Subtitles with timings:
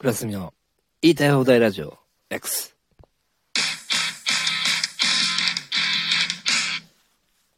[0.00, 0.54] クラスミの
[1.02, 1.98] 言いたい放題ラジオ
[2.30, 2.74] X。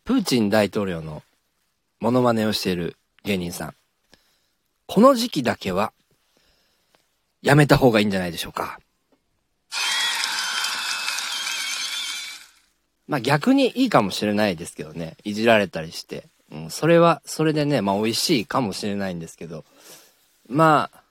[0.03, 1.23] プーチン大統領の
[2.01, 3.75] モノマネをしている芸人さん。
[4.89, 5.93] この時期だけは
[7.43, 8.81] やめた方がいいんじゃないでしょうか。
[13.07, 15.17] まあ逆にいいかもしれないですけどね。
[15.23, 16.25] いじられたりして。
[16.51, 19.65] うん、それは、それでね、まあ美味しいかもしれないんですけど。
[20.49, 21.02] まあ、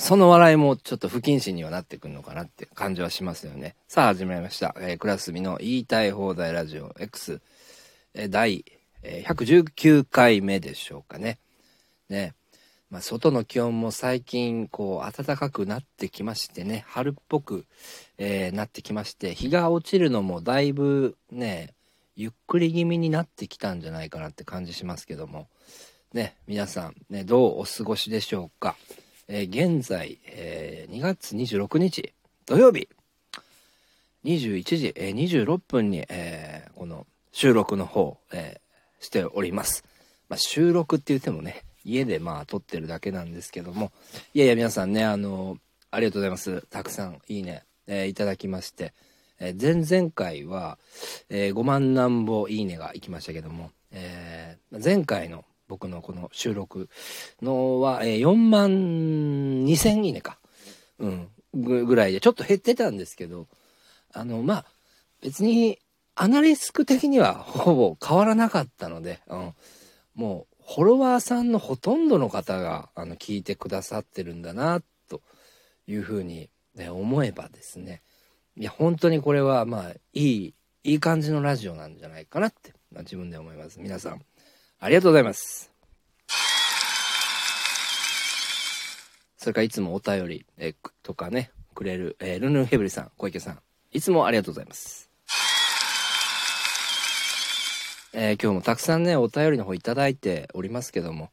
[0.00, 3.76] その笑いもちょっと不謹慎にはなってくるのかなって感じはしますよね。
[3.86, 4.74] さあ始まりました。
[4.80, 7.42] えー、クラスミの言いたい放題ラジオ X、
[8.14, 8.64] えー、第、
[9.02, 11.38] えー、119回目でしょうかね。
[12.08, 12.32] ね。
[12.88, 17.66] まあ、外の気温も最近、こう、暖かくなってきましてね、春っぽく、
[18.16, 21.74] えー、なってきまして、日が落ちるのもだいぶね、
[22.16, 25.48] ゆっくり気味になってきたんじゃないかなって感じしますけども、
[26.14, 28.76] ね、皆さん、ね、どうお過ごしでしょうか？
[29.32, 32.12] えー、現在、えー、2月26日
[32.46, 32.88] 土曜日
[34.24, 39.84] 21時、えー、26分に、えー、この収録の方、えー、しております。
[40.28, 43.92] まあ、収録って言ってもね、家でまあ撮ってるだけなんですけども、
[44.34, 45.58] いやいや皆さんね、あの
[45.92, 46.66] ありがとうございます。
[46.68, 48.92] たくさんいいね、え、いただきまして、
[49.38, 50.76] え、前々回は、
[51.28, 56.88] え、5万何歩いいねが行きましたけども、えー、前回の僕のこの収録
[57.40, 58.70] のは、えー、4万
[59.64, 60.40] 2000いいねか。
[60.98, 61.28] うん。
[61.54, 63.46] ぐらいで、ちょっと減ってたんですけど、
[64.12, 64.64] あの、まあ、
[65.22, 65.78] 別に、
[66.16, 69.54] アナリスク的にはほぼ変わらなかったので、うん、
[70.16, 75.22] もう、フォロワーさんのほとんどの方が、あの、聞いてくださってるんだな、と
[75.86, 78.02] いうふうに、ね、思えばですね、
[78.56, 83.78] いや、本当にこれは、まあ、いい、いい感じのラジオなんじゃないかなって、まあ、自分で思います。
[83.80, 84.22] 皆さん、
[84.82, 85.70] ありがとうございます。
[89.36, 93.58] それからいつもお便り、えとかね、くれる、えー、ルンルンヘブリさん、小池さん、
[93.92, 95.10] いつもありがとうございます。
[98.14, 101.30] えー、今日もたくさんね、お便りの方いただいておりますけども、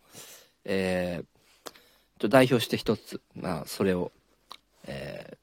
[0.66, 4.12] えー、と代表して一つ、まあ、それを、
[4.86, 5.38] えー、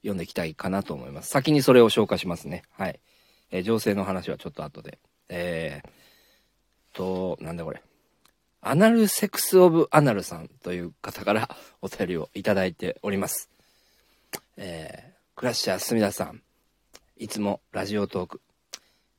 [0.00, 1.30] 読んでいきたいかなと思います。
[1.30, 2.62] 先にそれを紹介しますね。
[2.72, 2.98] はい。
[3.52, 4.98] えー、情勢の話はちょっと後で。
[5.28, 5.88] えー、
[6.96, 7.82] と、なんだこれ。
[8.62, 11.48] アナルセクスオブアナルさんという方から
[11.82, 13.48] お便りをいただいております。
[14.56, 16.42] えー、クラッシャーすみださん、
[17.16, 18.40] いつもラジオトーク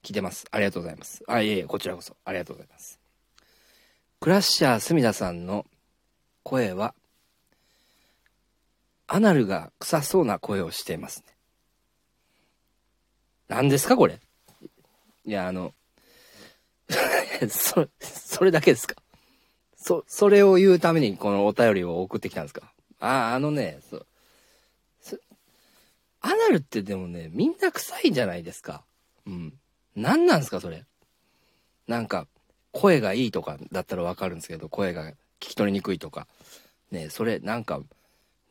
[0.03, 0.45] 聞いてます。
[0.51, 1.23] ありがとうございます。
[1.27, 2.99] あ、いえいえ、こちらこそありがとうございます。
[4.19, 5.65] クラッシャーすみださんの
[6.43, 6.93] 声は、
[9.05, 11.25] アナルが臭そうな声をしていますね。
[13.47, 14.19] 何ですかこれ。
[15.23, 15.73] いや、あの、
[17.49, 18.95] そ、それだけですか？
[19.75, 22.71] そ、それを言うためにこのお便りを送ってきたんですか？
[22.99, 24.05] ああ、あのね、そう。
[26.19, 28.83] アナルってでもね、みんな臭いじゃないですか。
[29.25, 29.53] うん。
[29.95, 30.83] 何なんですか、それ？
[31.87, 32.27] なんか、
[32.73, 36.27] 声がいいとかだったらわかるんですけど、声が聞き取りにくいとか。
[36.91, 37.81] ねそれ、なんか、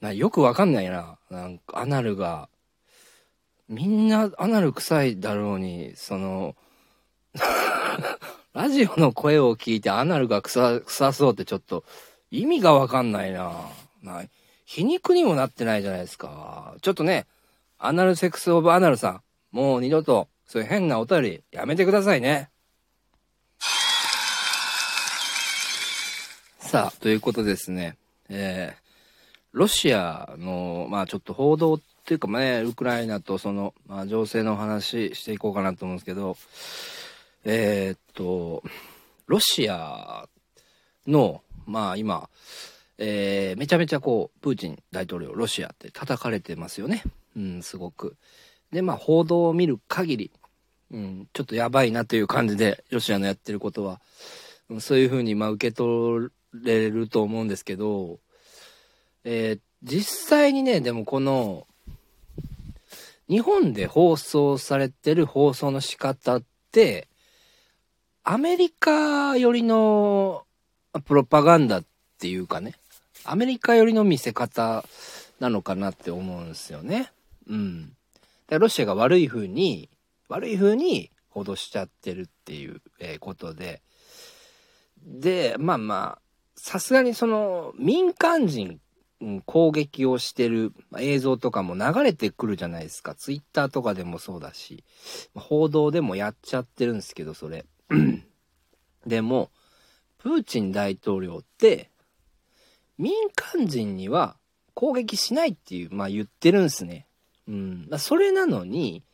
[0.00, 1.18] なよくわかんないな。
[1.28, 2.48] なんか、アナルが、
[3.68, 6.54] みんなアナル臭いだろうに、その、
[8.54, 11.84] ラジオの声を聞いてアナルが臭臭そうってちょっと
[12.30, 13.52] 意味がわかんないな
[14.02, 14.24] な
[14.64, 16.74] 皮肉にもなってないじゃないですか。
[16.82, 17.26] ちょっとね、
[17.78, 19.20] アナルセックスオブアナルさん、
[19.52, 22.50] もう二度とそういう変なお便りやめてくださいね。
[26.58, 27.96] さあ、ということですね。
[28.28, 28.78] えー、
[29.52, 36.36] ロシアの、まあちょっと報道っていうかね、ウクライナとその、まあ情勢の話していこうかなと思うんですけど、
[37.48, 38.64] えー、っと、
[39.28, 40.28] ロシア
[41.06, 42.28] の、まあ今、
[42.98, 47.04] えー、めちゃめちゃこう、プーチン大統領、ロシアって叩かれてますよね。
[47.36, 48.16] うん、すごく。
[48.72, 50.32] で、まあ報道を見る限り、
[50.90, 54.00] うん、ちょっとやばいなという感じで、ロシアのやってることは、
[54.80, 58.18] そういうふうにまあ受け取れると思うんですけど、
[59.22, 61.68] えー、実際にね、でもこの、
[63.28, 66.42] 日本で放送されてる放送の仕方っ
[66.72, 67.06] て、
[68.28, 70.42] アメリカ寄りの
[71.04, 71.84] プロパガンダっ
[72.18, 72.74] ていうかね、
[73.24, 74.84] アメリカ寄りの見せ方
[75.38, 77.12] なのかなって思うんですよね。
[77.46, 77.92] うん。
[78.48, 79.88] でロシアが悪い風に、
[80.28, 83.80] 悪い風に脅しちゃってるっていう、えことで。
[85.04, 86.22] で、まあまあ、
[86.56, 88.80] さすがにその民間人
[89.44, 93.14] 攻撃をしてる映像とかも流れてくるじゃないですか。
[93.14, 94.82] ツイッターとかでもそうだし、
[95.36, 97.64] 報道でもやっちゃってるんですけど、それ。
[99.06, 99.50] でも、
[100.18, 101.90] プーチン大統領って、
[102.98, 104.36] 民間人には
[104.74, 107.06] 攻撃しないっていう、まあ言ってるんすね。
[107.48, 107.88] うん。
[107.98, 109.04] それなのに、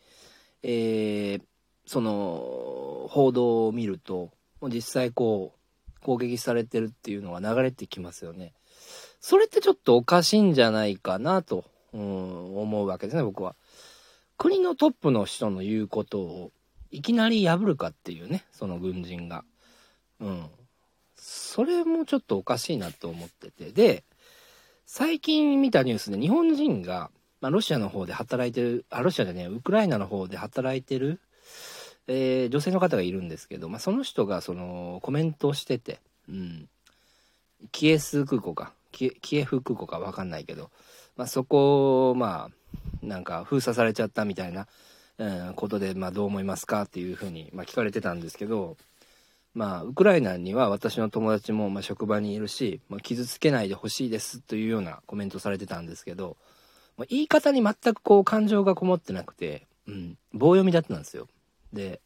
[0.62, 1.42] えー、
[1.86, 4.30] その、報道を見ると、
[4.62, 8.54] 実際こう、攻撃されてるっていうのが流れてきますよね。
[9.20, 13.54] それってちょっとおかしいんじゃないかなと、うん、思うわけですね、僕は。
[14.36, 16.52] 国のトップの人の言うことを
[16.92, 19.44] いきなり破るかっていうね、その軍人が。
[20.20, 20.46] うん。
[21.16, 23.72] それもちょっとおかしいなと思ってて。
[23.72, 24.04] で、
[24.86, 27.10] 最近見たニュースで日本人が、
[27.40, 31.18] まあ、ロシアの方で働いてる、あ、ロシアでね、ウクライナの方で働いてる、
[32.08, 35.98] えー、女性の方がいるんですけど、まあ、その人がそのコメントをしてて、
[36.28, 36.68] うん、
[37.70, 40.70] キエス空港か、キエフ空港かわかんないけど、
[41.16, 44.66] まあ、そこを、まあ、なんか封鎖されちゃったみたいな、
[45.22, 48.76] うん、ことで、まあ、どう思いますかっていうふうに、まあ、聞かれてたんですけど、
[49.54, 56.36] まあ、ウクライナには私の友達も、まあ、職場にいるし、まあ、傷つけないでほしいですというようなコメントされてたんですけど、
[56.96, 61.28] まあ、言い方に全くこう感情がこもってなくて、うん、棒読みだったんですよ。
[61.72, 62.00] で、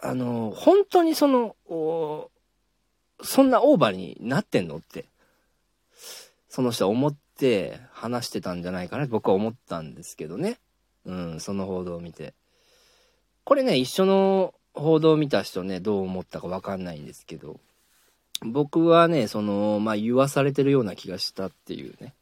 [0.00, 1.56] あの、本当にその、
[3.22, 5.04] そんなオーバーになってんのって、
[6.48, 10.58] その人は思って話してたんじゃないかなって僕は思ったんですけどね。
[11.04, 12.34] うん、その報道を見て。
[13.44, 17.60] これね、一緒の報道を見た人ね、どう思ったかわかんないんですけど、
[18.42, 22.14] 僕はね、その、まあ、言わされてるような気がしたっていうね、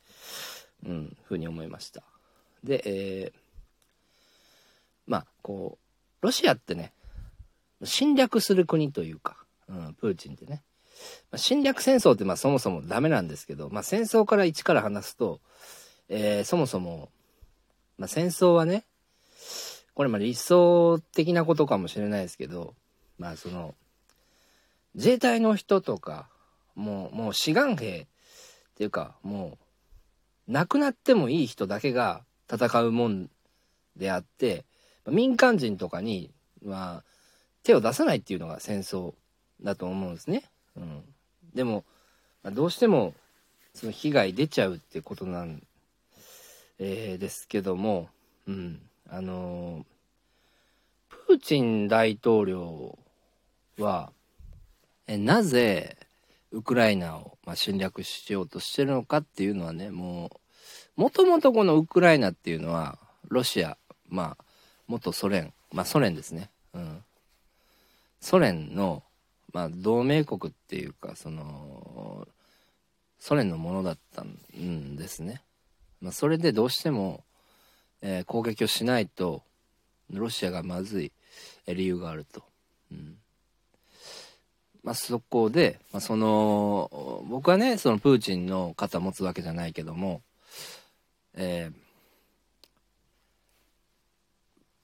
[0.86, 2.02] うん、ふうに思いました。
[2.64, 3.32] で、えー、
[5.06, 6.92] まあ、こう、ロシアってね、
[7.84, 9.36] 侵略する国というか、
[9.68, 10.62] うん、プーチンってね、
[11.30, 15.40] まあ、侵略戦争ってまあそもそもダメなんですけど、まあ、戦争から一から話すと、
[16.08, 17.10] えー、そもそも、
[17.98, 18.84] まあ、戦争はね、
[19.94, 22.74] これまあ理想的なことかもしれないですけど、
[23.18, 23.74] まあその、
[24.94, 26.28] 自衛隊の人とか、
[26.74, 28.06] もう、もう志願兵っ
[28.76, 29.58] ていうか、も
[30.48, 33.28] う、亡くなってもいい人だけが戦うもん
[33.96, 34.64] であって、
[35.06, 37.04] 民間人とかに、まあ、
[37.62, 39.14] 手を出さないっていうのが戦争
[39.60, 40.44] だと思うんですね。
[40.76, 41.02] うん。
[41.54, 41.84] でも、
[42.42, 43.14] まあ、どうしても、
[43.74, 45.62] その被害出ちゃうってことなん、
[46.78, 48.08] えー、ですけども、
[48.46, 48.80] うん。
[49.08, 49.84] あのー、
[51.26, 52.98] プーチン大統領
[53.78, 54.12] は、
[55.06, 55.96] えなぜ
[56.50, 60.30] ウクライナを、まあ、侵略しようとしてるのかっていうのはね、も
[60.96, 62.98] う、もともとこのウクライナっていうのは、
[63.28, 63.76] ロシア、
[64.08, 64.44] まあ、
[64.86, 66.50] 元ソ連、まあソ連ですね。
[66.74, 67.04] うん。
[68.20, 69.02] ソ連の、
[69.52, 72.26] まあ同盟国っていうか、その、
[73.18, 75.42] ソ連のものだったんですね。
[76.00, 77.24] まあそれでどうしても、
[78.00, 79.42] えー、攻撃をしないと、
[80.10, 81.12] ロシアがまずい、
[81.66, 82.42] 理由があると。
[82.92, 83.18] うん。
[84.82, 90.22] まあ、そこで、まあ、その、僕はね、そのプーチンの肩持つわけじゃないけども、
[91.34, 91.72] えー、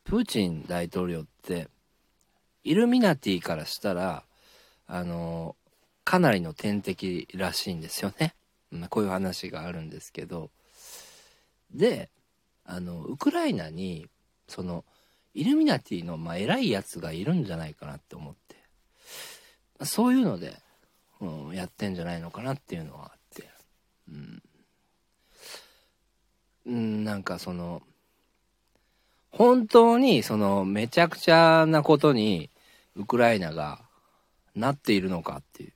[0.04, 1.68] プーチン大統領って、
[2.64, 4.24] イルミナティからしたら、
[4.86, 5.56] あの、
[6.04, 8.34] かなりの天敵らしいんですよね。
[8.90, 10.50] こういう話があるんですけど。
[11.72, 12.10] で、
[12.64, 14.06] あの、ウクライナに、
[14.48, 14.84] その、
[15.34, 18.56] イルミナティの、まあ、偉いやつがいるんじゃないかなって思って。
[19.84, 20.56] そういうので、
[21.20, 23.50] うん、やってんじゃないのかなっていうのはあって。
[24.08, 24.42] うん。
[26.66, 27.82] うん、なんかその、
[29.30, 32.50] 本当にそのめちゃくちゃなことに
[32.94, 33.80] ウクライナが
[34.54, 35.72] なっているのかっていう。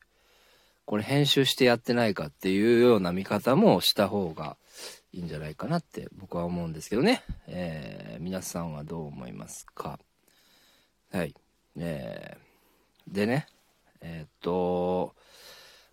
[0.85, 4.57] これ編集してやってないかっていうような見方もした方が
[5.13, 7.23] いいんじゃないかなって僕は思うんですけどね。
[7.47, 9.99] えー、皆さんはどう思いますか？
[11.11, 11.35] はい。
[11.77, 13.47] えー、でね、
[14.01, 15.15] えー、っと、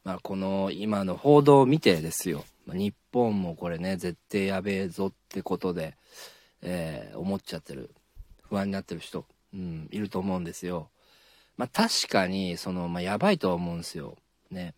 [0.04, 2.44] まあ、この今の報道を見てですよ。
[2.68, 5.96] 日本もこれね、絶対やべえぞってことで、
[6.62, 7.92] えー、思っちゃってる。
[8.50, 10.90] 不安になってる人、うん、いると思うんですよ。
[11.58, 14.18] まあ、確かに、その、まあ、やばいとは思うんですよ。
[14.52, 14.76] ね。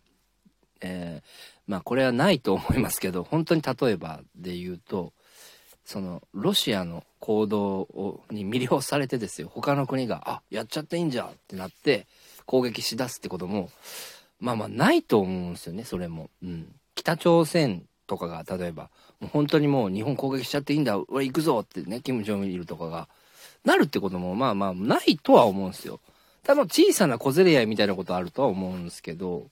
[0.80, 5.12] えー、まあこれはないと思いますけど、 本当に例えばで言うと、
[5.84, 12.06] そのロシアの行動をに魅了されてですよ、他の国が、あ、やっちゃっていいんじゃってなって
[12.46, 13.70] 攻撃しだすってことも、
[14.40, 16.30] まあまあないと思うんですよね、それも。
[16.42, 16.74] うん。
[16.94, 23.08] 北朝鮮とかが例えば、もう本当にもう日本攻撃しちゃっていいんだ、俺行くぞってね、キム・ジョンイルとかが、
[23.64, 26.00] なるってこともまあまあないとは思うんですよ。
[26.48, 29.50] 多分小さな小競り合いみたいなことあるとは思うんですけど、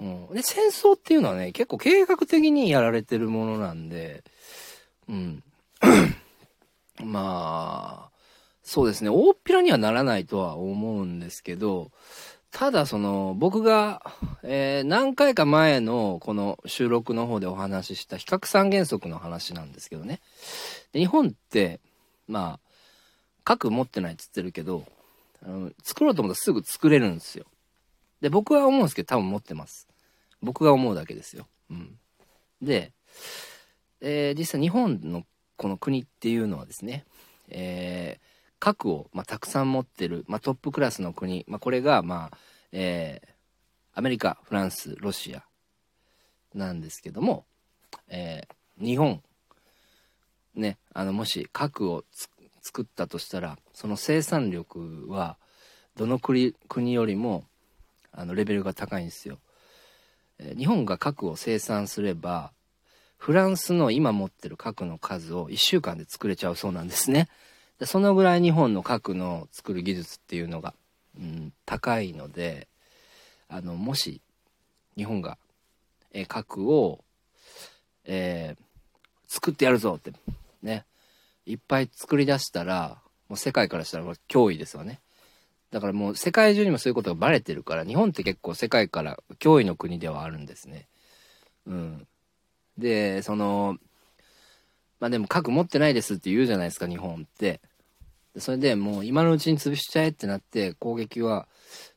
[0.00, 0.26] うん。
[0.34, 4.24] で、戦争っていうのはね、結構計画的にやられてるものなんで、
[5.08, 5.44] うん。
[7.04, 8.18] まあ、
[8.64, 11.92] そうですね、大っぴらにはならないとは思うんですけど、
[12.50, 14.02] ただその、僕が、
[14.42, 20.20] えー何回か前のこの収録の方でお話しした比較三原則の話なんですけどね。
[20.92, 21.78] 日本って、
[22.26, 22.68] まあ、
[23.44, 24.84] 核持ってないって言ってるけど、
[25.44, 27.44] あの作ろうと思ったらすぐ作れるんですよ。
[28.20, 29.86] で、僕は思うんですけど多分持ってます。
[30.42, 31.46] 僕が思うだけですよ。
[31.70, 31.98] うん。
[32.62, 32.92] で、
[34.00, 35.24] えー実際日本の
[35.56, 37.04] この国っていうのはですね、
[37.48, 42.38] えー核を、まあ、たくさん持ってる、まあ、トップクラスの国、まあ、これが、まあ
[42.72, 43.28] えー
[43.96, 45.44] アメリカフランスロシア
[46.52, 47.44] なんですけども、
[48.08, 49.22] えー日本
[50.54, 52.28] ねあのもし核をつ
[52.64, 55.36] 作ったとしたらその生産力は
[55.96, 57.44] どの国国よりも
[58.10, 59.38] あのレベルが高いんですよ。
[60.38, 62.52] え日本が核を生産すれば
[63.18, 67.28] フランスの今持ってる核の数を1週間で作れちゃうそうなんですね。
[67.78, 70.74] でそのぐらい日本の核の作る技術っていうのが、
[71.18, 72.66] うん、高いので
[73.48, 74.20] あのもし
[74.96, 75.38] 日本が、
[76.12, 77.04] え核を、
[78.04, 78.64] えー
[79.34, 80.12] 作ってやるぞって
[80.62, 80.84] ね
[81.46, 82.98] いっぱい作り出したら
[83.28, 85.00] もう世界からしたら脅威ですよね。
[85.70, 90.86] だからもう世界中にもそういうことがバレてるから日本って結構世界から脅威の国ではあるんですね。
[91.66, 92.06] うん。
[92.78, 93.76] でその
[95.00, 97.60] まあでも核持ってないですって言うじゃないですか日本って。
[98.36, 101.46] それでもう今のうちに潰しちゃえってなって攻撃は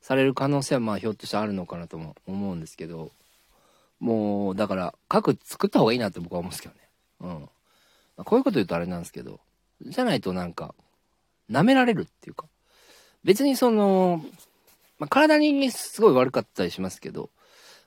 [0.01, 3.11] される可能性はまあひょっとしたらあるのかなとも思うんですけど
[3.99, 6.81] もうだから核作った方がいいなって僕は思うんですけどね。
[7.21, 7.49] うん。
[8.17, 9.39] こういうこと言うとあれなんですけど
[9.81, 10.73] じゃないとなんか
[11.49, 12.45] 舐められるっていうか
[13.23, 14.21] 別にその、
[14.99, 17.29] まあ、体にすごい悪かったりしますけど、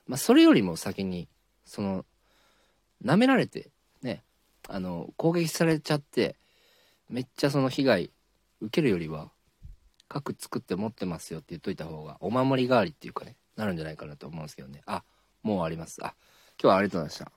[0.07, 1.27] まあ、それよりも先に
[1.65, 2.05] その
[3.03, 3.69] 舐められて
[4.01, 4.23] ね
[4.67, 6.35] あの攻撃されちゃって
[7.09, 8.11] めっちゃその被害
[8.61, 9.29] 受けるよりは
[10.07, 14.81] 核作って持ってますよって言っといた方がお守り代わりっていうかねなるんじゃないかなと思うんですけどね。
[14.85, 15.03] あ
[15.43, 16.03] もうあります。
[16.03, 16.13] あ
[16.61, 17.25] 今日はありがとうございました。
[17.25, 17.33] また。